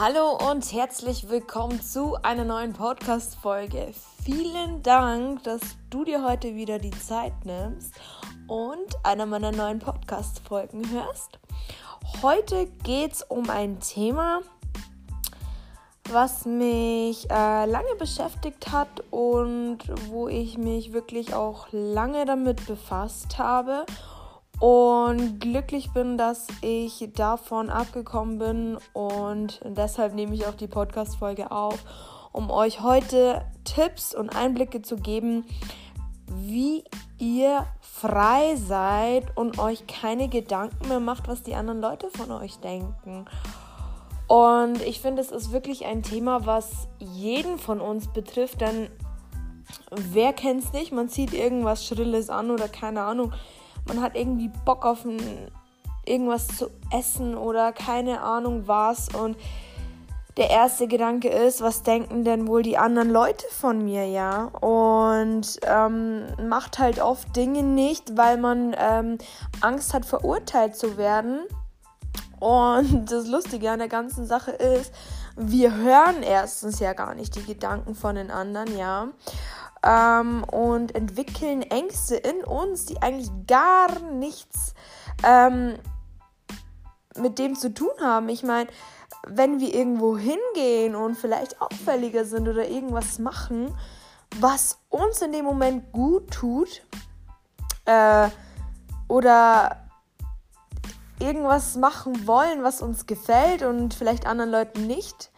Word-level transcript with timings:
Hallo 0.00 0.38
und 0.48 0.72
herzlich 0.72 1.28
willkommen 1.28 1.82
zu 1.82 2.14
einer 2.22 2.44
neuen 2.44 2.72
Podcast-Folge. 2.72 3.92
Vielen 4.22 4.80
Dank, 4.84 5.42
dass 5.42 5.60
du 5.90 6.04
dir 6.04 6.22
heute 6.22 6.54
wieder 6.54 6.78
die 6.78 6.92
Zeit 6.92 7.32
nimmst 7.44 7.94
und 8.46 8.96
einer 9.02 9.26
meiner 9.26 9.50
neuen 9.50 9.80
Podcast-Folgen 9.80 10.88
hörst. 10.92 11.40
Heute 12.22 12.66
geht 12.84 13.14
es 13.14 13.22
um 13.24 13.50
ein 13.50 13.80
Thema, 13.80 14.42
was 16.08 16.44
mich 16.44 17.28
äh, 17.28 17.64
lange 17.66 17.96
beschäftigt 17.98 18.70
hat 18.70 19.02
und 19.10 19.78
wo 20.10 20.28
ich 20.28 20.58
mich 20.58 20.92
wirklich 20.92 21.34
auch 21.34 21.66
lange 21.72 22.24
damit 22.24 22.64
befasst 22.68 23.36
habe 23.36 23.84
und 24.60 25.40
glücklich 25.40 25.92
bin, 25.92 26.18
dass 26.18 26.46
ich 26.62 27.10
davon 27.14 27.70
abgekommen 27.70 28.38
bin 28.38 28.78
und 28.92 29.60
deshalb 29.64 30.14
nehme 30.14 30.34
ich 30.34 30.46
auch 30.46 30.54
die 30.54 30.66
Podcast-Folge 30.66 31.50
auf, 31.52 31.78
um 32.32 32.50
euch 32.50 32.80
heute 32.80 33.44
Tipps 33.64 34.14
und 34.14 34.34
Einblicke 34.34 34.82
zu 34.82 34.96
geben, 34.96 35.44
wie 36.26 36.84
ihr 37.18 37.66
frei 37.80 38.56
seid 38.56 39.36
und 39.36 39.58
euch 39.58 39.86
keine 39.86 40.28
Gedanken 40.28 40.88
mehr 40.88 41.00
macht, 41.00 41.28
was 41.28 41.42
die 41.42 41.54
anderen 41.54 41.80
Leute 41.80 42.08
von 42.10 42.30
euch 42.32 42.58
denken. 42.58 43.26
Und 44.26 44.82
ich 44.82 45.00
finde, 45.00 45.22
es 45.22 45.30
ist 45.30 45.52
wirklich 45.52 45.86
ein 45.86 46.02
Thema, 46.02 46.46
was 46.46 46.88
jeden 46.98 47.58
von 47.58 47.80
uns 47.80 48.08
betrifft, 48.08 48.60
denn 48.60 48.90
wer 49.90 50.32
kennt 50.32 50.64
es 50.64 50.72
nicht? 50.72 50.92
Man 50.92 51.08
zieht 51.08 51.32
irgendwas 51.32 51.86
Schrilles 51.86 52.28
an 52.28 52.50
oder 52.50 52.68
keine 52.68 53.04
Ahnung 53.04 53.32
man 53.88 54.00
hat 54.00 54.14
irgendwie 54.14 54.50
Bock 54.64 54.84
auf 54.84 55.04
ein, 55.04 55.18
irgendwas 56.06 56.46
zu 56.48 56.70
essen 56.92 57.36
oder 57.36 57.72
keine 57.72 58.20
Ahnung 58.22 58.64
was 58.66 59.08
und 59.14 59.36
der 60.38 60.50
erste 60.50 60.86
Gedanke 60.86 61.28
ist, 61.28 61.60
was 61.62 61.82
denken 61.82 62.22
denn 62.22 62.46
wohl 62.46 62.62
die 62.62 62.78
anderen 62.78 63.10
Leute 63.10 63.44
von 63.50 63.84
mir, 63.84 64.06
ja? 64.06 64.44
Und 64.44 65.58
ähm, 65.66 66.26
macht 66.48 66.78
halt 66.78 67.00
oft 67.00 67.34
Dinge 67.34 67.64
nicht, 67.64 68.16
weil 68.16 68.38
man 68.38 68.74
ähm, 68.78 69.18
Angst 69.60 69.94
hat, 69.94 70.06
verurteilt 70.06 70.76
zu 70.76 70.96
werden. 70.96 71.40
Und 72.38 73.10
das 73.10 73.26
Lustige 73.26 73.68
an 73.72 73.80
der 73.80 73.88
ganzen 73.88 74.26
Sache 74.26 74.52
ist, 74.52 74.94
wir 75.34 75.74
hören 75.74 76.22
erstens 76.22 76.78
ja 76.78 76.92
gar 76.92 77.16
nicht 77.16 77.34
die 77.34 77.44
Gedanken 77.44 77.96
von 77.96 78.14
den 78.14 78.30
anderen, 78.30 78.78
ja 78.78 79.08
ähm, 79.82 80.44
und 80.44 80.94
entwickeln 80.94 81.62
Ängste 81.62 82.16
in 82.16 82.44
uns, 82.44 82.86
die 82.86 83.00
eigentlich 83.02 83.30
gar 83.46 83.98
nichts 84.00 84.74
ähm, 85.24 85.74
mit 87.16 87.38
dem 87.38 87.56
zu 87.56 87.72
tun 87.72 87.92
haben. 88.00 88.28
Ich 88.28 88.42
meine, 88.42 88.68
wenn 89.26 89.60
wir 89.60 89.74
irgendwo 89.74 90.16
hingehen 90.16 90.94
und 90.94 91.16
vielleicht 91.16 91.60
auffälliger 91.60 92.24
sind 92.24 92.48
oder 92.48 92.68
irgendwas 92.68 93.18
machen, 93.18 93.74
was 94.40 94.78
uns 94.88 95.22
in 95.22 95.32
dem 95.32 95.44
Moment 95.44 95.92
gut 95.92 96.30
tut, 96.30 96.82
äh, 97.86 98.28
oder 99.08 99.88
irgendwas 101.18 101.76
machen 101.76 102.26
wollen, 102.26 102.62
was 102.62 102.82
uns 102.82 103.06
gefällt 103.06 103.62
und 103.62 103.94
vielleicht 103.94 104.26
anderen 104.26 104.50
Leuten 104.50 104.86
nicht, 104.86 105.30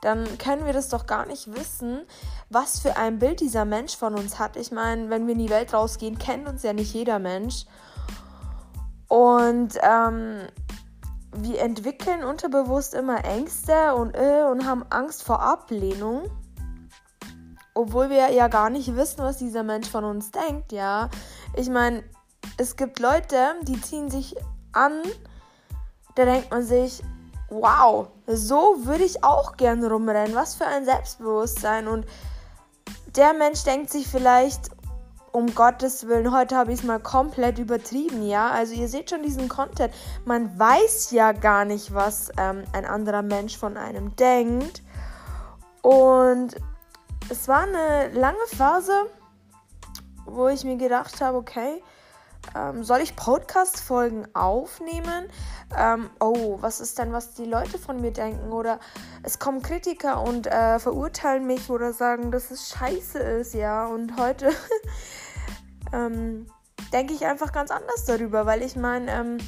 dann 0.00 0.38
können 0.38 0.64
wir 0.64 0.72
das 0.72 0.88
doch 0.88 1.06
gar 1.06 1.26
nicht 1.26 1.54
wissen, 1.54 2.06
was 2.50 2.80
für 2.80 2.96
ein 2.96 3.18
Bild 3.18 3.40
dieser 3.40 3.64
Mensch 3.64 3.96
von 3.96 4.14
uns 4.14 4.38
hat. 4.38 4.56
Ich 4.56 4.70
meine, 4.70 5.10
wenn 5.10 5.26
wir 5.26 5.32
in 5.32 5.40
die 5.40 5.50
Welt 5.50 5.74
rausgehen, 5.74 6.18
kennt 6.18 6.48
uns 6.48 6.62
ja 6.62 6.72
nicht 6.72 6.94
jeder 6.94 7.18
Mensch. 7.18 7.66
Und 9.08 9.78
ähm, 9.82 10.40
wir 11.32 11.60
entwickeln 11.60 12.24
unterbewusst 12.24 12.94
immer 12.94 13.24
Ängste 13.24 13.94
und, 13.94 14.14
äh, 14.14 14.44
und 14.50 14.66
haben 14.66 14.84
Angst 14.90 15.22
vor 15.22 15.42
Ablehnung. 15.42 16.30
Obwohl 17.74 18.10
wir 18.10 18.30
ja 18.32 18.48
gar 18.48 18.70
nicht 18.70 18.96
wissen, 18.96 19.18
was 19.18 19.38
dieser 19.38 19.62
Mensch 19.62 19.88
von 19.88 20.04
uns 20.04 20.30
denkt, 20.30 20.72
ja. 20.72 21.08
Ich 21.54 21.68
meine, 21.68 22.02
es 22.56 22.76
gibt 22.76 22.98
Leute, 22.98 23.54
die 23.62 23.80
ziehen 23.80 24.10
sich 24.10 24.36
an, 24.72 25.02
da 26.14 26.24
denkt 26.24 26.50
man 26.50 26.64
sich, 26.64 27.02
wow, 27.48 28.08
so 28.26 28.84
würde 28.84 29.04
ich 29.04 29.24
auch 29.24 29.56
gern 29.56 29.84
rumrennen. 29.84 30.34
Was 30.34 30.54
für 30.54 30.66
ein 30.66 30.84
Selbstbewusstsein. 30.84 31.88
Und 31.88 32.06
der 33.16 33.32
Mensch 33.34 33.64
denkt 33.64 33.90
sich 33.90 34.06
vielleicht, 34.06 34.70
um 35.32 35.54
Gottes 35.54 36.06
Willen, 36.08 36.32
heute 36.32 36.56
habe 36.56 36.72
ich 36.72 36.80
es 36.80 36.84
mal 36.84 37.00
komplett 37.00 37.58
übertrieben, 37.58 38.26
ja. 38.26 38.50
Also 38.50 38.74
ihr 38.74 38.88
seht 38.88 39.10
schon 39.10 39.22
diesen 39.22 39.48
Content. 39.48 39.92
Man 40.24 40.58
weiß 40.58 41.10
ja 41.10 41.32
gar 41.32 41.64
nicht, 41.64 41.94
was 41.94 42.30
ähm, 42.38 42.64
ein 42.72 42.84
anderer 42.84 43.22
Mensch 43.22 43.56
von 43.56 43.76
einem 43.76 44.16
denkt. 44.16 44.82
Und 45.82 46.56
es 47.28 47.46
war 47.46 47.62
eine 47.62 48.08
lange 48.18 48.46
Phase, 48.56 48.92
wo 50.24 50.48
ich 50.48 50.64
mir 50.64 50.76
gedacht 50.76 51.20
habe, 51.20 51.38
okay, 51.38 51.82
ähm, 52.54 52.84
soll 52.84 53.00
ich 53.00 53.16
Podcast-Folgen 53.16 54.28
aufnehmen? 54.34 55.28
Ähm, 55.76 56.10
oh, 56.20 56.58
was 56.60 56.80
ist 56.80 56.98
denn, 56.98 57.12
was 57.12 57.34
die 57.34 57.44
Leute 57.44 57.78
von 57.78 58.00
mir 58.00 58.12
denken? 58.12 58.52
Oder 58.52 58.78
es 59.22 59.38
kommen 59.38 59.62
Kritiker 59.62 60.22
und 60.22 60.46
äh, 60.46 60.78
verurteilen 60.78 61.46
mich 61.46 61.70
oder 61.70 61.92
sagen, 61.92 62.30
dass 62.30 62.50
es 62.50 62.70
scheiße 62.70 63.18
ist, 63.18 63.54
ja. 63.54 63.86
Und 63.86 64.16
heute 64.18 64.50
ähm, 65.92 66.46
denke 66.92 67.14
ich 67.14 67.26
einfach 67.26 67.52
ganz 67.52 67.70
anders 67.70 68.04
darüber, 68.06 68.46
weil 68.46 68.62
ich 68.62 68.76
meine, 68.76 69.10
ähm, 69.10 69.38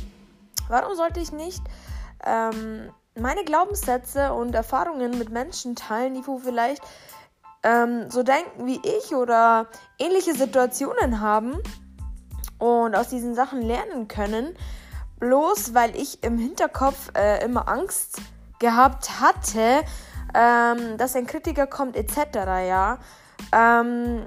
warum 0.69 0.94
sollte 0.94 1.21
ich 1.21 1.33
nicht 1.33 1.62
ähm, 2.25 2.91
meine 3.19 3.44
Glaubenssätze 3.44 4.33
und 4.33 4.55
Erfahrungen 4.55 5.19
mit 5.19 5.31
Menschen 5.31 5.75
teilen, 5.75 6.15
die 6.15 6.27
wo 6.27 6.39
vielleicht 6.39 6.83
ähm, 7.62 8.10
so 8.10 8.22
denken 8.22 8.66
wie 8.66 8.81
ich 8.84 9.15
oder 9.15 9.69
ähnliche 9.99 10.34
Situationen 10.34 11.21
haben? 11.21 11.60
Und 12.60 12.94
aus 12.94 13.09
diesen 13.09 13.34
Sachen 13.34 13.62
lernen 13.62 14.06
können. 14.09 14.56
Bloß 15.19 15.75
weil 15.75 15.97
ich 15.97 16.22
im 16.22 16.38
Hinterkopf 16.38 17.10
äh, 17.15 17.44
immer 17.44 17.69
Angst 17.69 18.21
gehabt 18.59 19.21
hatte, 19.21 19.82
ähm, 20.34 20.97
dass 20.97 21.16
ein 21.16 21.26
Kritiker 21.26 21.66
kommt 21.66 21.97
etc. 21.97 22.19
Ja. 22.66 22.98
Ähm, 23.53 24.26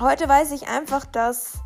heute 0.00 0.28
weiß 0.28 0.52
ich 0.52 0.68
einfach, 0.68 1.04
dass 1.04 1.58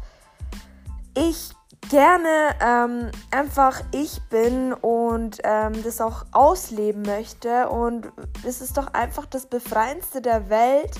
ich 1.14 1.50
gerne 1.88 2.54
ähm, 2.60 3.10
einfach 3.30 3.82
ich 3.92 4.22
bin 4.30 4.72
und 4.72 5.38
ähm, 5.44 5.82
das 5.82 6.00
auch 6.00 6.24
ausleben 6.32 7.02
möchte. 7.02 7.68
Und 7.68 8.10
es 8.46 8.60
ist 8.60 8.76
doch 8.76 8.94
einfach 8.94 9.26
das 9.26 9.46
Befreiendste 9.46 10.22
der 10.22 10.48
Welt, 10.48 10.92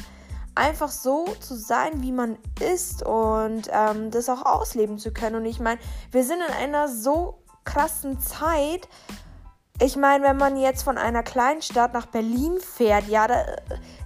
einfach 0.54 0.90
so 0.90 1.26
zu 1.40 1.54
sein, 1.54 2.02
wie 2.02 2.12
man 2.12 2.38
ist 2.60 3.04
und 3.04 3.68
ähm, 3.72 4.10
das 4.10 4.28
auch 4.28 4.44
ausleben 4.44 4.98
zu 4.98 5.12
können. 5.12 5.36
Und 5.36 5.46
ich 5.46 5.60
meine, 5.60 5.80
wir 6.10 6.24
sind 6.24 6.40
in 6.40 6.54
einer 6.54 6.88
so 6.88 7.42
krassen 7.64 8.20
Zeit. 8.20 8.88
Ich 9.80 9.96
meine, 9.96 10.24
wenn 10.24 10.36
man 10.36 10.56
jetzt 10.56 10.82
von 10.82 10.98
einer 10.98 11.22
kleinen 11.22 11.62
Stadt 11.62 11.92
nach 11.94 12.06
Berlin 12.06 12.58
fährt, 12.60 13.08
ja, 13.08 13.26
da 13.26 13.42
äh, 13.42 13.56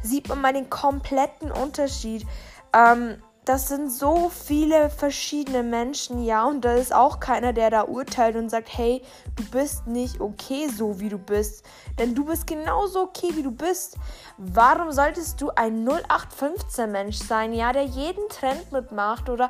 sieht 0.03 0.29
man 0.29 0.41
mal 0.41 0.53
den 0.53 0.71
kompletten 0.71 1.51
Unterschied. 1.51 2.27
Ähm, 2.73 3.17
das 3.47 3.69
sind 3.69 3.91
so 3.93 4.29
viele 4.29 4.91
verschiedene 4.91 5.63
Menschen, 5.63 6.25
ja, 6.25 6.45
und 6.47 6.65
da 6.65 6.75
ist 6.75 6.93
auch 6.93 7.21
keiner, 7.21 7.53
der 7.53 7.71
da 7.71 7.85
urteilt 7.85 8.35
und 8.35 8.51
sagt, 8.51 8.77
hey, 8.77 9.03
du 9.37 9.45
bist 9.51 9.87
nicht 9.87 10.21
okay 10.21 10.69
so, 10.69 10.99
wie 10.99 11.09
du 11.09 11.17
bist. 11.17 11.65
Denn 11.97 12.17
du 12.17 12.25
bist 12.25 12.49
genauso 12.49 13.03
okay, 13.03 13.31
wie 13.35 13.45
du 13.45 13.53
bist. 13.53 13.99
Warum 14.37 14.91
solltest 14.91 15.41
du 15.41 15.51
ein 15.51 15.89
0815-Mensch 15.89 17.19
sein, 17.19 17.53
ja, 17.53 17.73
der 17.73 17.85
jeden 17.85 18.29
Trend 18.31 18.73
mitmacht 18.73 19.31
oder 19.31 19.49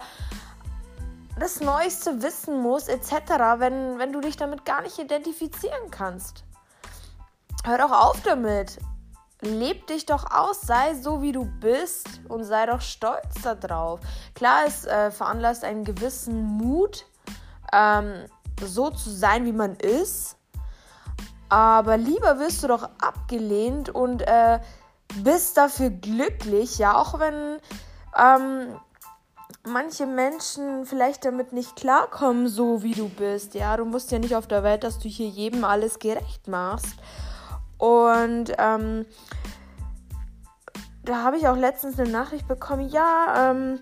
das 1.40 1.60
Neueste 1.60 2.20
wissen 2.22 2.60
muss, 2.60 2.88
etc., 2.88 3.12
wenn, 3.56 3.98
wenn 3.98 4.12
du 4.12 4.20
dich 4.20 4.36
damit 4.36 4.66
gar 4.66 4.82
nicht 4.82 4.98
identifizieren 4.98 5.90
kannst? 5.90 6.44
Hör 7.64 7.78
doch 7.78 7.92
auf 7.92 8.20
damit 8.20 8.78
leb 9.46 9.86
dich 9.86 10.06
doch 10.06 10.30
aus, 10.30 10.60
sei 10.60 10.94
so 10.94 11.22
wie 11.22 11.32
du 11.32 11.44
bist 11.44 12.20
und 12.28 12.44
sei 12.44 12.66
doch 12.66 12.80
stolz 12.80 13.42
darauf. 13.42 14.00
Klar, 14.34 14.64
es 14.66 14.84
äh, 14.84 15.10
veranlasst 15.10 15.64
einen 15.64 15.84
gewissen 15.84 16.42
Mut, 16.44 17.06
ähm, 17.72 18.26
so 18.62 18.90
zu 18.90 19.10
sein, 19.10 19.44
wie 19.44 19.52
man 19.52 19.76
ist. 19.76 20.36
Aber 21.48 21.96
lieber 21.96 22.38
wirst 22.38 22.62
du 22.62 22.68
doch 22.68 22.88
abgelehnt 23.00 23.88
und 23.88 24.22
äh, 24.22 24.58
bist 25.22 25.56
dafür 25.56 25.90
glücklich, 25.90 26.78
ja, 26.78 26.96
auch 26.96 27.18
wenn 27.18 27.58
ähm, 28.18 28.80
manche 29.64 30.06
Menschen 30.06 30.86
vielleicht 30.86 31.24
damit 31.24 31.52
nicht 31.52 31.76
klarkommen, 31.76 32.48
so 32.48 32.82
wie 32.82 32.94
du 32.94 33.08
bist. 33.08 33.54
Ja, 33.54 33.76
du 33.76 33.84
musst 33.84 34.10
ja 34.10 34.18
nicht 34.18 34.34
auf 34.34 34.46
der 34.46 34.62
Welt, 34.62 34.84
dass 34.84 34.98
du 34.98 35.08
hier 35.08 35.28
jedem 35.28 35.64
alles 35.64 35.98
gerecht 35.98 36.48
machst. 36.48 36.96
Und 37.78 38.52
ähm, 38.58 39.06
da 41.04 41.22
habe 41.22 41.36
ich 41.36 41.48
auch 41.48 41.56
letztens 41.56 41.98
eine 41.98 42.10
Nachricht 42.10 42.48
bekommen, 42.48 42.88
ja, 42.88 43.50
ähm, 43.50 43.80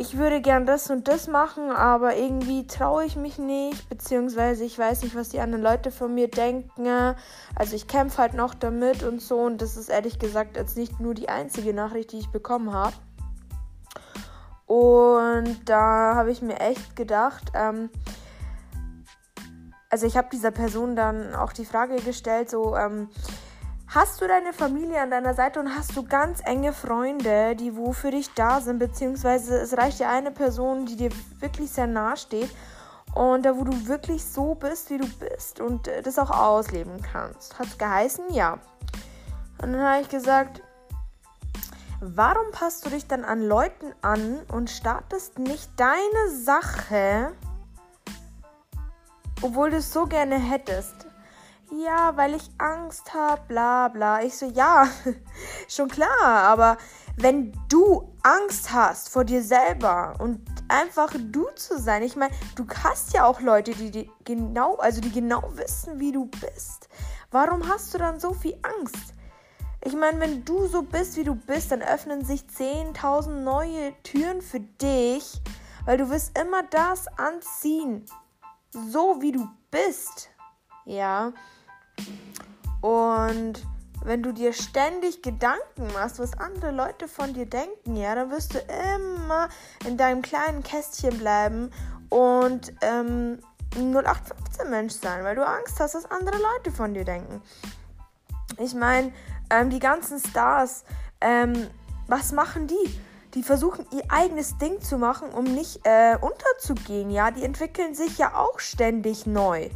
ich 0.00 0.16
würde 0.16 0.40
gern 0.40 0.64
das 0.64 0.90
und 0.90 1.08
das 1.08 1.28
machen, 1.28 1.70
aber 1.70 2.16
irgendwie 2.16 2.66
traue 2.66 3.04
ich 3.04 3.16
mich 3.16 3.38
nicht, 3.38 3.86
beziehungsweise 3.90 4.64
ich 4.64 4.78
weiß 4.78 5.02
nicht, 5.02 5.14
was 5.14 5.28
die 5.28 5.40
anderen 5.40 5.62
Leute 5.62 5.90
von 5.90 6.14
mir 6.14 6.28
denken. 6.28 7.14
Also 7.54 7.76
ich 7.76 7.86
kämpfe 7.86 8.16
halt 8.16 8.32
noch 8.32 8.54
damit 8.54 9.02
und 9.02 9.20
so 9.20 9.40
und 9.40 9.60
das 9.60 9.76
ist 9.76 9.90
ehrlich 9.90 10.18
gesagt 10.18 10.56
jetzt 10.56 10.78
nicht 10.78 11.00
nur 11.00 11.12
die 11.12 11.28
einzige 11.28 11.74
Nachricht, 11.74 12.12
die 12.12 12.18
ich 12.18 12.30
bekommen 12.30 12.72
habe. 12.72 12.94
Und 14.66 15.68
da 15.68 16.14
habe 16.14 16.30
ich 16.30 16.40
mir 16.40 16.60
echt 16.60 16.96
gedacht, 16.96 17.52
ähm, 17.54 17.90
also 19.90 20.06
ich 20.06 20.16
habe 20.16 20.28
dieser 20.32 20.50
Person 20.50 20.96
dann 20.96 21.34
auch 21.34 21.52
die 21.52 21.64
Frage 21.64 21.96
gestellt, 21.96 22.48
so, 22.48 22.76
ähm, 22.76 23.08
Hast 23.92 24.20
du 24.20 24.28
deine 24.28 24.52
Familie 24.52 25.00
an 25.00 25.10
deiner 25.10 25.34
Seite 25.34 25.58
und 25.58 25.74
hast 25.74 25.96
du 25.96 26.04
ganz 26.04 26.40
enge 26.44 26.72
Freunde, 26.72 27.56
die 27.56 27.74
wo 27.74 27.92
für 27.92 28.12
dich 28.12 28.32
da 28.34 28.60
sind, 28.60 28.78
beziehungsweise 28.78 29.58
es 29.58 29.76
reicht 29.76 29.98
dir 29.98 30.08
eine 30.08 30.30
Person, 30.30 30.86
die 30.86 30.94
dir 30.94 31.10
wirklich 31.40 31.72
sehr 31.72 31.88
nahe 31.88 32.16
steht 32.16 32.50
und 33.14 33.44
da 33.44 33.56
wo 33.56 33.64
du 33.64 33.88
wirklich 33.88 34.24
so 34.24 34.54
bist, 34.54 34.90
wie 34.90 34.98
du 34.98 35.08
bist 35.18 35.58
und 35.58 35.88
äh, 35.88 36.02
das 36.02 36.20
auch 36.20 36.30
ausleben 36.30 37.02
kannst. 37.02 37.58
Hat 37.58 37.66
es 37.66 37.78
geheißen? 37.78 38.32
Ja. 38.32 38.60
Und 39.60 39.72
dann 39.72 39.82
habe 39.82 40.02
ich 40.02 40.08
gesagt, 40.08 40.62
warum 42.00 42.52
passt 42.52 42.86
du 42.86 42.90
dich 42.90 43.08
dann 43.08 43.24
an 43.24 43.42
Leuten 43.42 43.92
an 44.02 44.38
und 44.52 44.70
startest 44.70 45.40
nicht 45.40 45.68
deine 45.76 46.30
Sache, 46.44 47.32
obwohl 49.42 49.70
du 49.70 49.76
es 49.78 49.92
so 49.92 50.06
gerne 50.06 50.36
hättest? 50.36 51.06
ja, 51.72 52.16
weil 52.16 52.34
ich 52.34 52.50
Angst 52.58 53.14
habe, 53.14 53.42
bla 53.48 53.88
bla. 53.88 54.22
Ich 54.22 54.36
so, 54.36 54.46
ja, 54.46 54.88
schon 55.68 55.88
klar, 55.88 56.24
aber 56.24 56.76
wenn 57.16 57.52
du 57.68 58.12
Angst 58.22 58.72
hast 58.72 59.08
vor 59.08 59.24
dir 59.24 59.42
selber 59.42 60.14
und 60.18 60.40
einfach 60.68 61.12
du 61.30 61.46
zu 61.54 61.78
sein, 61.78 62.02
ich 62.02 62.16
meine, 62.16 62.34
du 62.56 62.66
hast 62.82 63.12
ja 63.12 63.24
auch 63.24 63.40
Leute, 63.40 63.72
die, 63.72 63.90
die 63.90 64.10
genau, 64.24 64.76
also 64.76 65.00
die 65.00 65.12
genau 65.12 65.42
wissen, 65.54 66.00
wie 66.00 66.12
du 66.12 66.26
bist. 66.26 66.88
Warum 67.30 67.68
hast 67.68 67.94
du 67.94 67.98
dann 67.98 68.18
so 68.18 68.32
viel 68.32 68.58
Angst? 68.62 69.14
Ich 69.82 69.94
meine, 69.94 70.20
wenn 70.20 70.44
du 70.44 70.66
so 70.66 70.82
bist, 70.82 71.16
wie 71.16 71.24
du 71.24 71.34
bist, 71.34 71.72
dann 71.72 71.82
öffnen 71.82 72.24
sich 72.24 72.42
10.000 72.42 73.30
neue 73.30 73.94
Türen 74.02 74.42
für 74.42 74.60
dich, 74.60 75.40
weil 75.86 75.96
du 75.96 76.10
wirst 76.10 76.38
immer 76.38 76.62
das 76.64 77.06
anziehen, 77.16 78.04
so 78.72 79.20
wie 79.20 79.32
du 79.32 79.48
bist. 79.70 80.30
Ja. 80.84 81.32
Und 82.80 83.62
wenn 84.02 84.22
du 84.22 84.32
dir 84.32 84.52
ständig 84.52 85.22
Gedanken 85.22 85.92
machst, 85.92 86.18
was 86.18 86.38
andere 86.38 86.70
Leute 86.70 87.08
von 87.08 87.34
dir 87.34 87.46
denken, 87.46 87.96
ja, 87.96 88.14
dann 88.14 88.30
wirst 88.30 88.54
du 88.54 88.58
immer 88.58 89.48
in 89.86 89.96
deinem 89.96 90.22
kleinen 90.22 90.62
Kästchen 90.62 91.18
bleiben 91.18 91.70
und 92.08 92.72
ähm, 92.80 93.40
0815 93.76 94.70
Mensch 94.70 94.94
sein, 94.94 95.22
weil 95.22 95.36
du 95.36 95.46
Angst 95.46 95.78
hast, 95.78 95.94
was 95.94 96.10
andere 96.10 96.38
Leute 96.38 96.72
von 96.72 96.94
dir 96.94 97.04
denken. 97.04 97.42
Ich 98.58 98.74
meine, 98.74 99.12
ähm, 99.50 99.70
die 99.70 99.78
ganzen 99.78 100.18
Stars, 100.18 100.84
ähm, 101.20 101.68
was 102.08 102.32
machen 102.32 102.66
die? 102.66 103.00
Die 103.34 103.42
versuchen 103.42 103.86
ihr 103.92 104.02
eigenes 104.08 104.58
Ding 104.58 104.80
zu 104.80 104.98
machen, 104.98 105.30
um 105.30 105.44
nicht 105.44 105.80
äh, 105.84 106.16
unterzugehen, 106.20 107.10
ja. 107.10 107.30
Die 107.30 107.44
entwickeln 107.44 107.94
sich 107.94 108.18
ja 108.18 108.34
auch 108.34 108.58
ständig 108.58 109.26
neu. 109.26 109.70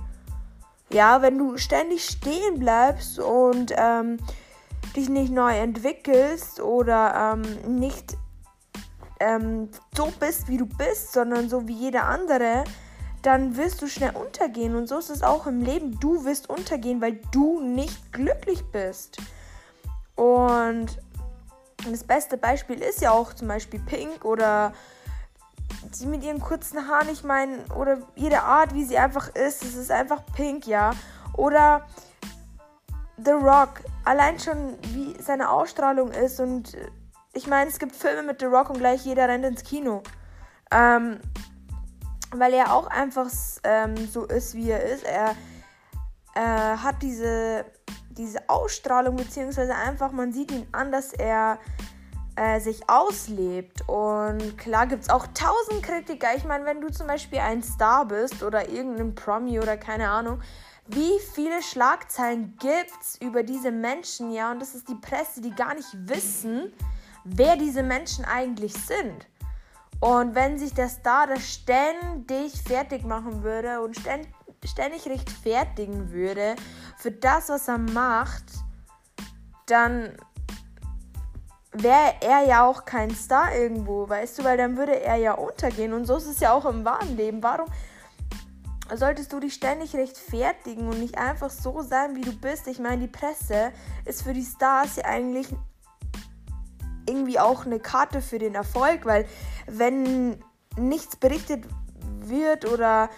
Ja, 0.90 1.22
wenn 1.22 1.38
du 1.38 1.56
ständig 1.56 2.04
stehen 2.04 2.58
bleibst 2.58 3.18
und 3.18 3.72
ähm, 3.76 4.18
dich 4.96 5.08
nicht 5.08 5.32
neu 5.32 5.56
entwickelst 5.56 6.60
oder 6.60 7.34
ähm, 7.34 7.78
nicht 7.78 8.16
ähm, 9.20 9.70
so 9.96 10.12
bist, 10.18 10.48
wie 10.48 10.56
du 10.56 10.66
bist, 10.66 11.12
sondern 11.12 11.48
so 11.48 11.66
wie 11.66 11.74
jeder 11.74 12.04
andere, 12.04 12.64
dann 13.22 13.56
wirst 13.56 13.80
du 13.80 13.86
schnell 13.86 14.14
untergehen. 14.14 14.74
Und 14.76 14.88
so 14.88 14.98
ist 14.98 15.10
es 15.10 15.22
auch 15.22 15.46
im 15.46 15.62
Leben. 15.62 15.98
Du 15.98 16.24
wirst 16.24 16.50
untergehen, 16.50 17.00
weil 17.00 17.20
du 17.32 17.60
nicht 17.60 18.12
glücklich 18.12 18.64
bist. 18.70 19.18
Und 20.14 20.98
das 21.92 22.04
beste 22.04 22.36
Beispiel 22.36 22.80
ist 22.80 23.00
ja 23.00 23.10
auch 23.10 23.32
zum 23.32 23.48
Beispiel 23.48 23.80
Pink 23.80 24.24
oder 24.24 24.72
sie 25.92 26.06
mit 26.06 26.24
ihren 26.24 26.40
kurzen 26.40 26.88
Haaren, 26.88 27.08
ich 27.08 27.24
meine, 27.24 27.64
oder 27.76 27.98
jede 28.14 28.42
Art, 28.42 28.74
wie 28.74 28.84
sie 28.84 28.98
einfach 28.98 29.28
ist, 29.28 29.62
es 29.62 29.74
ist 29.74 29.90
einfach 29.90 30.22
pink, 30.34 30.66
ja. 30.66 30.92
Oder 31.36 31.86
The 33.24 33.32
Rock, 33.32 33.80
allein 34.04 34.38
schon 34.38 34.76
wie 34.92 35.14
seine 35.22 35.50
Ausstrahlung 35.50 36.10
ist 36.10 36.40
und 36.40 36.74
äh, 36.74 36.88
ich 37.32 37.46
meine, 37.48 37.68
es 37.68 37.78
gibt 37.78 37.96
Filme 37.96 38.22
mit 38.22 38.40
The 38.40 38.46
Rock 38.46 38.70
und 38.70 38.78
gleich 38.78 39.04
jeder 39.04 39.28
rennt 39.28 39.44
ins 39.44 39.64
Kino. 39.64 40.02
Ähm, 40.70 41.20
weil 42.30 42.52
er 42.52 42.72
auch 42.72 42.86
einfach 42.86 43.28
ähm, 43.64 43.96
so 43.96 44.24
ist, 44.24 44.54
wie 44.54 44.70
er 44.70 44.82
ist. 44.84 45.04
Er 45.04 45.34
äh, 46.34 46.76
hat 46.76 47.02
diese, 47.02 47.64
diese 48.16 48.48
Ausstrahlung, 48.48 49.16
beziehungsweise 49.16 49.74
einfach, 49.74 50.12
man 50.12 50.32
sieht 50.32 50.50
ihn 50.52 50.66
an, 50.72 50.92
dass 50.92 51.12
er 51.12 51.58
äh, 52.36 52.60
sich 52.60 52.88
auslebt. 52.88 53.88
Und 53.88 54.58
klar 54.58 54.86
gibt 54.86 55.02
es 55.02 55.10
auch 55.10 55.26
tausend 55.34 55.82
Kritiker. 55.82 56.34
Ich 56.36 56.44
meine, 56.44 56.64
wenn 56.64 56.80
du 56.80 56.90
zum 56.90 57.06
Beispiel 57.06 57.38
ein 57.38 57.62
Star 57.62 58.06
bist 58.06 58.42
oder 58.42 58.68
irgendein 58.68 59.14
Promi 59.14 59.60
oder 59.60 59.76
keine 59.76 60.08
Ahnung, 60.10 60.40
wie 60.86 61.18
viele 61.32 61.62
Schlagzeilen 61.62 62.56
gibt 62.58 63.00
es 63.00 63.20
über 63.20 63.42
diese 63.42 63.70
Menschen, 63.70 64.32
ja? 64.32 64.50
Und 64.50 64.60
das 64.60 64.74
ist 64.74 64.88
die 64.88 64.96
Presse, 64.96 65.40
die 65.40 65.54
gar 65.54 65.74
nicht 65.74 65.88
wissen, 65.92 66.72
wer 67.24 67.56
diese 67.56 67.82
Menschen 67.82 68.24
eigentlich 68.24 68.74
sind. 68.74 69.26
Und 70.00 70.34
wenn 70.34 70.58
sich 70.58 70.74
der 70.74 70.88
Star 70.88 71.26
das 71.26 71.48
ständig 71.48 72.60
fertig 72.66 73.04
machen 73.04 73.42
würde 73.42 73.80
und 73.80 73.96
ständig 73.96 75.06
rechtfertigen 75.06 76.10
würde 76.10 76.56
für 77.04 77.10
das, 77.10 77.50
was 77.50 77.68
er 77.68 77.76
macht, 77.76 78.44
dann 79.66 80.16
wäre 81.72 82.14
er 82.22 82.46
ja 82.46 82.66
auch 82.66 82.86
kein 82.86 83.14
Star 83.14 83.54
irgendwo, 83.54 84.08
weißt 84.08 84.38
du, 84.38 84.44
weil 84.44 84.56
dann 84.56 84.78
würde 84.78 84.98
er 84.98 85.16
ja 85.16 85.34
untergehen. 85.34 85.92
Und 85.92 86.06
so 86.06 86.16
ist 86.16 86.26
es 86.26 86.40
ja 86.40 86.54
auch 86.54 86.64
im 86.64 86.86
wahren 86.86 87.14
Leben. 87.14 87.42
Warum 87.42 87.66
solltest 88.94 89.34
du 89.34 89.38
dich 89.38 89.52
ständig 89.52 89.94
rechtfertigen 89.94 90.88
und 90.88 90.98
nicht 90.98 91.18
einfach 91.18 91.50
so 91.50 91.82
sein, 91.82 92.16
wie 92.16 92.22
du 92.22 92.32
bist? 92.32 92.68
Ich 92.68 92.78
meine, 92.78 93.02
die 93.02 93.12
Presse 93.12 93.72
ist 94.06 94.22
für 94.22 94.32
die 94.32 94.42
Stars 94.42 94.96
ja 94.96 95.04
eigentlich 95.04 95.48
irgendwie 97.06 97.38
auch 97.38 97.66
eine 97.66 97.80
Karte 97.80 98.22
für 98.22 98.38
den 98.38 98.54
Erfolg, 98.54 99.04
weil 99.04 99.26
wenn 99.66 100.42
nichts 100.78 101.16
berichtet 101.16 101.66
wird 102.20 102.64
oder 102.64 103.10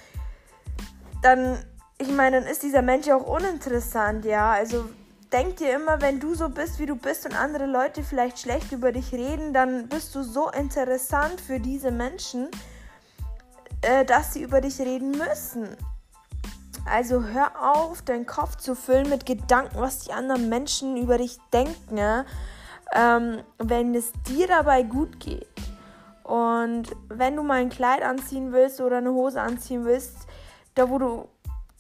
dann, 1.23 1.65
ich 1.99 2.09
meine, 2.09 2.41
dann 2.41 2.51
ist 2.51 2.63
dieser 2.63 2.83
Mensch 2.83 3.07
ja 3.07 3.17
auch 3.17 3.27
uninteressant, 3.27 4.25
ja. 4.25 4.53
Also 4.53 4.85
denk 5.33 5.57
dir 5.57 5.75
immer, 5.75 6.01
wenn 6.01 6.21
du 6.21 6.35
so 6.35 6.49
bist, 6.49 6.79
wie 6.79 6.87
du 6.87 6.97
bist 6.97 7.27
und 7.27 7.35
andere 7.35 7.67
Leute 7.67 8.03
vielleicht 8.03 8.39
schlecht 8.39 8.73
über 8.73 8.93
dich 8.93 9.13
reden, 9.13 9.53
dann 9.53 9.89
bist 9.89 10.15
du 10.15 10.23
so 10.23 10.51
interessant 10.51 11.41
für 11.41 11.59
diese 11.59 11.91
Menschen, 11.91 12.49
äh, 13.83 14.05
dass 14.05 14.35
sie 14.35 14.43
über 14.43 14.61
dich 14.61 14.79
reden 14.81 15.13
müssen. 15.13 15.77
Also 16.89 17.25
hör 17.25 17.51
auf, 17.75 18.03
deinen 18.03 18.27
Kopf 18.27 18.57
zu 18.57 18.77
füllen 18.77 19.09
mit 19.09 19.27
Gedanken, 19.27 19.81
was 19.81 20.01
die 20.01 20.13
anderen 20.13 20.49
Menschen 20.49 20.97
über 20.97 21.19
dich 21.19 21.39
denken, 21.53 21.97
ja? 21.97 22.25
ähm, 22.95 23.43
wenn 23.59 23.95
es 23.95 24.13
dir 24.29 24.47
dabei 24.47 24.83
gut 24.83 25.19
geht. 25.19 25.49
Und 26.23 26.85
wenn 27.09 27.37
du 27.37 27.43
mal 27.43 27.61
ein 27.61 27.71
Kleid 27.71 28.03
anziehen 28.03 28.53
willst 28.53 28.81
oder 28.81 28.99
eine 28.99 29.13
Hose 29.13 29.41
anziehen 29.41 29.85
willst, 29.85 30.27
da 30.75 30.91
wo 30.91 30.99
du 30.99 31.29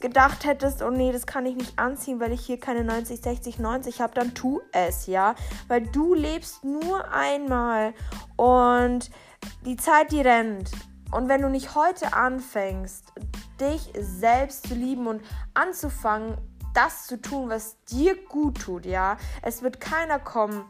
gedacht 0.00 0.44
hättest, 0.44 0.82
oh 0.82 0.90
nee, 0.90 1.12
das 1.12 1.26
kann 1.26 1.46
ich 1.46 1.56
nicht 1.56 1.78
anziehen, 1.78 2.20
weil 2.20 2.32
ich 2.32 2.44
hier 2.44 2.60
keine 2.60 2.84
90, 2.84 3.20
60, 3.20 3.58
90 3.58 4.00
habe, 4.00 4.14
dann 4.14 4.34
tu 4.34 4.60
es, 4.72 5.06
ja. 5.06 5.34
Weil 5.68 5.82
du 5.86 6.14
lebst 6.14 6.64
nur 6.64 7.10
einmal 7.10 7.94
und 8.36 9.10
die 9.64 9.76
Zeit, 9.76 10.12
die 10.12 10.20
rennt. 10.20 10.70
Und 11.12 11.28
wenn 11.28 11.40
du 11.40 11.48
nicht 11.48 11.74
heute 11.74 12.12
anfängst, 12.12 13.12
dich 13.60 13.92
selbst 13.98 14.68
zu 14.68 14.74
lieben 14.74 15.06
und 15.06 15.22
anzufangen, 15.54 16.36
das 16.74 17.06
zu 17.06 17.20
tun, 17.20 17.48
was 17.48 17.82
dir 17.84 18.16
gut 18.26 18.60
tut, 18.60 18.84
ja, 18.84 19.16
es 19.42 19.62
wird 19.62 19.80
keiner 19.80 20.18
kommen 20.18 20.64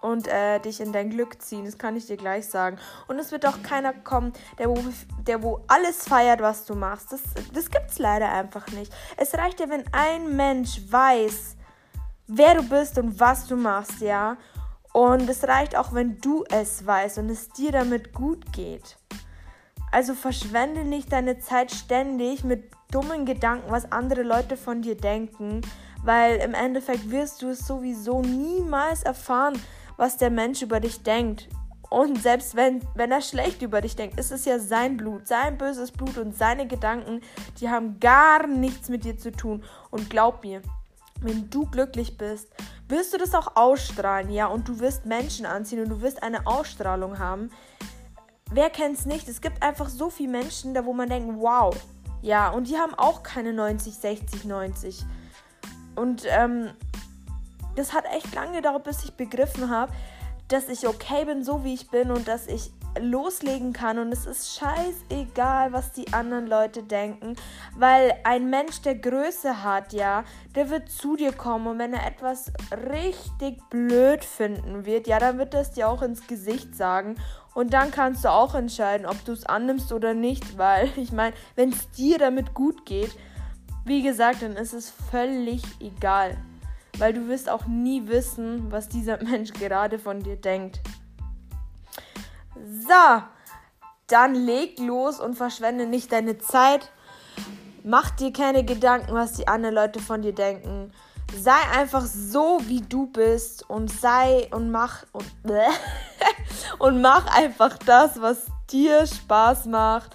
und 0.00 0.28
äh, 0.28 0.60
dich 0.60 0.80
in 0.80 0.92
dein 0.92 1.10
Glück 1.10 1.40
ziehen. 1.40 1.64
Das 1.64 1.78
kann 1.78 1.96
ich 1.96 2.06
dir 2.06 2.16
gleich 2.18 2.46
sagen. 2.46 2.78
Und 3.08 3.18
es 3.18 3.32
wird 3.32 3.46
auch 3.46 3.62
keiner 3.62 3.92
kommen, 3.92 4.32
der 4.58 4.68
wo, 4.68 4.78
der 5.26 5.42
wo 5.42 5.64
alles 5.66 6.06
feiert, 6.06 6.40
was 6.40 6.66
du 6.66 6.74
machst. 6.74 7.12
Das, 7.12 7.22
das 7.52 7.70
es 7.88 7.98
leider 7.98 8.30
einfach 8.30 8.66
nicht. 8.68 8.92
Es 9.16 9.34
reicht 9.34 9.60
ja, 9.60 9.70
wenn 9.70 9.84
ein 9.92 10.36
Mensch 10.36 10.80
weiß, 10.90 11.56
wer 12.26 12.54
du 12.54 12.68
bist 12.68 12.98
und 12.98 13.18
was 13.18 13.46
du 13.46 13.56
machst, 13.56 14.00
ja. 14.00 14.36
Und 14.92 15.28
es 15.28 15.48
reicht 15.48 15.74
auch, 15.74 15.92
wenn 15.92 16.20
du 16.20 16.44
es 16.50 16.86
weißt 16.86 17.18
und 17.18 17.30
es 17.30 17.48
dir 17.48 17.72
damit 17.72 18.12
gut 18.12 18.52
geht. 18.52 18.96
Also 19.90 20.14
verschwende 20.14 20.84
nicht 20.84 21.12
deine 21.12 21.38
Zeit 21.38 21.72
ständig 21.72 22.44
mit 22.44 22.70
dummen 22.90 23.26
Gedanken, 23.26 23.70
was 23.70 23.90
andere 23.90 24.22
Leute 24.22 24.56
von 24.56 24.82
dir 24.82 24.96
denken, 24.96 25.62
weil 26.04 26.36
im 26.36 26.54
Endeffekt 26.54 27.10
wirst 27.10 27.42
du 27.42 27.48
es 27.48 27.66
sowieso 27.66 28.20
niemals 28.20 29.02
erfahren, 29.02 29.60
was 29.96 30.16
der 30.16 30.30
Mensch 30.30 30.62
über 30.62 30.80
dich 30.80 31.02
denkt. 31.02 31.48
Und 31.90 32.20
selbst 32.20 32.56
wenn, 32.56 32.82
wenn 32.94 33.12
er 33.12 33.20
schlecht 33.20 33.62
über 33.62 33.80
dich 33.80 33.94
denkt, 33.96 34.18
ist 34.18 34.32
es 34.32 34.44
ja 34.44 34.58
sein 34.58 34.96
Blut, 34.96 35.28
sein 35.28 35.56
böses 35.56 35.92
Blut 35.92 36.18
und 36.18 36.36
seine 36.36 36.66
Gedanken, 36.66 37.20
die 37.60 37.70
haben 37.70 38.00
gar 38.00 38.46
nichts 38.46 38.88
mit 38.88 39.04
dir 39.04 39.16
zu 39.16 39.30
tun. 39.30 39.62
Und 39.90 40.10
glaub 40.10 40.42
mir, 40.42 40.60
wenn 41.20 41.48
du 41.50 41.66
glücklich 41.66 42.18
bist, 42.18 42.48
wirst 42.88 43.14
du 43.14 43.18
das 43.18 43.34
auch 43.34 43.56
ausstrahlen, 43.56 44.30
ja, 44.30 44.46
und 44.46 44.68
du 44.68 44.80
wirst 44.80 45.06
Menschen 45.06 45.46
anziehen 45.46 45.82
und 45.82 45.88
du 45.88 46.00
wirst 46.02 46.22
eine 46.22 46.46
Ausstrahlung 46.46 47.18
haben. 47.18 47.50
Wer 48.50 48.70
kennt 48.70 48.98
es 48.98 49.06
nicht? 49.06 49.28
Es 49.28 49.40
gibt 49.40 49.62
einfach 49.62 49.88
so 49.88 50.10
viele 50.10 50.32
Menschen, 50.32 50.74
da 50.74 50.84
wo 50.84 50.92
man 50.92 51.08
denkt, 51.08 51.32
wow, 51.38 51.74
ja, 52.22 52.50
und 52.50 52.68
die 52.68 52.76
haben 52.76 52.94
auch 52.94 53.22
keine 53.22 53.52
90, 53.52 53.94
60, 53.94 54.44
90. 54.44 55.04
Und 55.96 56.24
ähm, 56.28 56.70
das 57.76 57.92
hat 57.92 58.04
echt 58.06 58.34
lange 58.34 58.56
gedauert, 58.56 58.84
bis 58.84 59.04
ich 59.04 59.14
begriffen 59.14 59.70
habe, 59.70 59.92
dass 60.48 60.68
ich 60.68 60.86
okay 60.86 61.24
bin, 61.24 61.42
so 61.42 61.64
wie 61.64 61.74
ich 61.74 61.90
bin 61.90 62.10
und 62.10 62.28
dass 62.28 62.46
ich 62.46 62.70
loslegen 62.98 63.72
kann. 63.72 63.98
Und 63.98 64.12
es 64.12 64.26
ist 64.26 64.58
scheißegal, 64.58 65.72
was 65.72 65.92
die 65.92 66.12
anderen 66.12 66.46
Leute 66.46 66.82
denken, 66.82 67.36
weil 67.76 68.14
ein 68.24 68.50
Mensch, 68.50 68.82
der 68.82 68.94
Größe 68.94 69.64
hat, 69.64 69.92
ja, 69.92 70.24
der 70.54 70.70
wird 70.70 70.90
zu 70.90 71.16
dir 71.16 71.32
kommen. 71.32 71.66
Und 71.66 71.78
wenn 71.78 71.94
er 71.94 72.06
etwas 72.06 72.52
richtig 72.72 73.58
blöd 73.70 74.24
finden 74.24 74.84
wird, 74.84 75.06
ja, 75.06 75.18
dann 75.18 75.38
wird 75.38 75.54
er 75.54 75.62
es 75.62 75.72
dir 75.72 75.88
auch 75.88 76.02
ins 76.02 76.26
Gesicht 76.26 76.76
sagen. 76.76 77.16
Und 77.54 77.72
dann 77.72 77.90
kannst 77.90 78.24
du 78.24 78.30
auch 78.30 78.54
entscheiden, 78.54 79.06
ob 79.06 79.24
du 79.24 79.32
es 79.32 79.46
annimmst 79.46 79.92
oder 79.92 80.14
nicht, 80.14 80.58
weil 80.58 80.90
ich 80.96 81.12
meine, 81.12 81.34
wenn 81.56 81.70
es 81.70 81.90
dir 81.92 82.18
damit 82.18 82.54
gut 82.54 82.84
geht, 82.84 83.16
wie 83.84 84.02
gesagt, 84.02 84.42
dann 84.42 84.56
ist 84.56 84.72
es 84.72 84.90
völlig 85.10 85.62
egal, 85.80 86.36
weil 86.98 87.12
du 87.12 87.28
wirst 87.28 87.50
auch 87.50 87.66
nie 87.66 88.06
wissen, 88.08 88.72
was 88.72 88.88
dieser 88.88 89.22
Mensch 89.22 89.52
gerade 89.52 89.98
von 89.98 90.20
dir 90.20 90.36
denkt. 90.36 90.80
So, 92.54 93.22
dann 94.06 94.34
leg 94.34 94.78
los 94.78 95.20
und 95.20 95.34
verschwende 95.34 95.86
nicht 95.86 96.12
deine 96.12 96.38
Zeit. 96.38 96.90
Mach 97.82 98.10
dir 98.10 98.32
keine 98.32 98.64
Gedanken, 98.64 99.12
was 99.12 99.32
die 99.32 99.48
anderen 99.48 99.74
Leute 99.74 100.00
von 100.00 100.22
dir 100.22 100.34
denken. 100.34 100.92
Sei 101.36 101.52
einfach 101.76 102.02
so, 102.02 102.60
wie 102.66 102.80
du 102.80 103.06
bist 103.06 103.68
und 103.68 103.90
sei 103.90 104.48
und 104.52 104.70
mach 104.70 105.04
und, 105.12 105.26
und 106.78 107.02
mach 107.02 107.26
einfach 107.36 107.76
das, 107.78 108.20
was 108.20 108.46
dir 108.70 109.06
Spaß 109.06 109.66
macht 109.66 110.14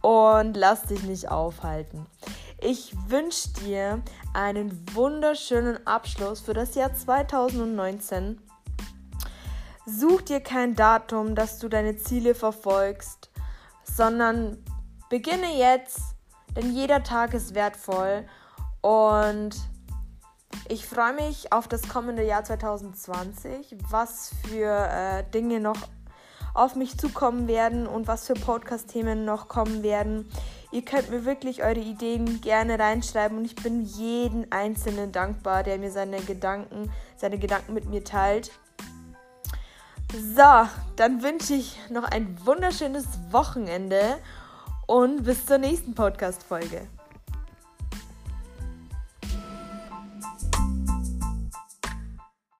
und 0.00 0.56
lass 0.56 0.82
dich 0.82 1.02
nicht 1.04 1.30
aufhalten. 1.30 2.06
Ich 2.60 2.92
wünsche 3.08 3.50
dir 3.64 4.02
einen 4.34 4.84
wunderschönen 4.92 5.86
Abschluss 5.86 6.40
für 6.40 6.54
das 6.54 6.74
Jahr 6.74 6.92
2019. 6.92 8.40
Such 9.86 10.22
dir 10.22 10.40
kein 10.40 10.74
Datum, 10.74 11.36
dass 11.36 11.60
du 11.60 11.68
deine 11.68 11.98
Ziele 11.98 12.34
verfolgst, 12.34 13.30
sondern 13.84 14.58
beginne 15.08 15.56
jetzt, 15.56 16.00
denn 16.56 16.74
jeder 16.74 17.04
Tag 17.04 17.32
ist 17.32 17.54
wertvoll 17.54 18.26
und 18.80 19.50
ich 20.68 20.84
freue 20.84 21.14
mich 21.14 21.52
auf 21.52 21.68
das 21.68 21.88
kommende 21.88 22.24
Jahr 22.24 22.42
2020, 22.42 23.76
was 23.88 24.32
für 24.48 24.88
äh, 24.90 25.24
Dinge 25.30 25.60
noch 25.60 25.78
auf 26.54 26.74
mich 26.74 26.98
zukommen 26.98 27.46
werden 27.46 27.86
und 27.86 28.08
was 28.08 28.26
für 28.26 28.34
Podcast-Themen 28.34 29.24
noch 29.24 29.46
kommen 29.46 29.84
werden. 29.84 30.28
Ihr 30.70 30.84
könnt 30.84 31.10
mir 31.10 31.24
wirklich 31.24 31.62
eure 31.62 31.80
Ideen 31.80 32.40
gerne 32.42 32.78
reinschreiben 32.78 33.38
und 33.38 33.44
ich 33.44 33.56
bin 33.56 33.82
jeden 33.84 34.52
Einzelnen 34.52 35.12
dankbar, 35.12 35.62
der 35.62 35.78
mir 35.78 35.90
seine 35.90 36.20
Gedanken, 36.20 36.92
seine 37.16 37.38
Gedanken 37.38 37.72
mit 37.72 37.86
mir 37.86 38.04
teilt. 38.04 38.50
So, 40.12 40.68
dann 40.96 41.22
wünsche 41.22 41.54
ich 41.54 41.78
noch 41.90 42.04
ein 42.04 42.38
wunderschönes 42.44 43.06
Wochenende 43.30 44.18
und 44.86 45.24
bis 45.24 45.46
zur 45.46 45.58
nächsten 45.58 45.94
Podcast-Folge. 45.94 46.86